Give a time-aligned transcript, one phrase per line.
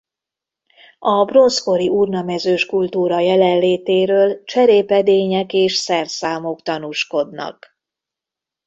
[0.99, 7.77] A bronzkori urnamezős kultúra jelenlétéről cserépedények és szerszámok tanúskodnak.